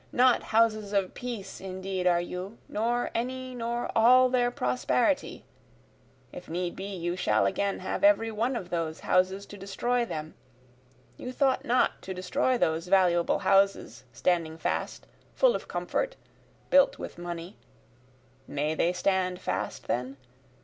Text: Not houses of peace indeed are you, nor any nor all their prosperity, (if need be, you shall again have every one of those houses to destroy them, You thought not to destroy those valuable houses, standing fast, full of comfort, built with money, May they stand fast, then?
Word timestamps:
Not 0.11 0.41
houses 0.41 0.93
of 0.93 1.13
peace 1.13 1.61
indeed 1.61 2.07
are 2.07 2.19
you, 2.19 2.57
nor 2.67 3.11
any 3.13 3.53
nor 3.53 3.91
all 3.95 4.29
their 4.29 4.49
prosperity, 4.49 5.45
(if 6.31 6.49
need 6.49 6.75
be, 6.75 6.95
you 6.95 7.15
shall 7.15 7.45
again 7.45 7.77
have 7.81 8.03
every 8.03 8.31
one 8.31 8.55
of 8.55 8.71
those 8.71 9.01
houses 9.01 9.45
to 9.45 9.57
destroy 9.59 10.03
them, 10.03 10.33
You 11.17 11.31
thought 11.31 11.65
not 11.65 12.01
to 12.01 12.15
destroy 12.15 12.57
those 12.57 12.87
valuable 12.87 13.37
houses, 13.45 14.03
standing 14.11 14.57
fast, 14.57 15.05
full 15.35 15.55
of 15.55 15.67
comfort, 15.67 16.15
built 16.71 16.97
with 16.97 17.19
money, 17.19 17.57
May 18.47 18.73
they 18.73 18.93
stand 18.93 19.39
fast, 19.39 19.85
then? 19.85 20.17